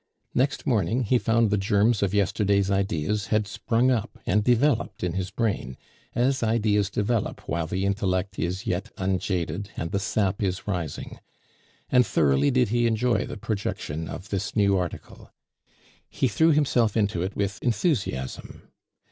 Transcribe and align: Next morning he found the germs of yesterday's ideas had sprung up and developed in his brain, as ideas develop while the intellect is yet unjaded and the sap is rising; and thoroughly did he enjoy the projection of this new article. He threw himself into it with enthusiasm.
Next 0.33 0.65
morning 0.65 1.03
he 1.03 1.19
found 1.19 1.51
the 1.51 1.59
germs 1.59 2.01
of 2.01 2.11
yesterday's 2.11 2.71
ideas 2.71 3.27
had 3.27 3.45
sprung 3.45 3.91
up 3.91 4.17
and 4.25 4.43
developed 4.43 5.03
in 5.03 5.13
his 5.13 5.29
brain, 5.29 5.77
as 6.15 6.41
ideas 6.41 6.89
develop 6.89 7.41
while 7.47 7.67
the 7.67 7.85
intellect 7.85 8.39
is 8.39 8.65
yet 8.65 8.89
unjaded 8.97 9.69
and 9.77 9.91
the 9.91 9.99
sap 9.99 10.41
is 10.41 10.67
rising; 10.67 11.19
and 11.91 12.03
thoroughly 12.03 12.49
did 12.49 12.69
he 12.69 12.87
enjoy 12.87 13.27
the 13.27 13.37
projection 13.37 14.07
of 14.07 14.29
this 14.29 14.55
new 14.55 14.75
article. 14.75 15.29
He 16.09 16.27
threw 16.27 16.49
himself 16.49 16.97
into 16.97 17.21
it 17.21 17.35
with 17.35 17.59
enthusiasm. 17.61 18.71